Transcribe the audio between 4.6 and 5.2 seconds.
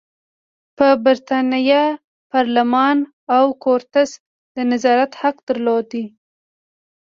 نظارت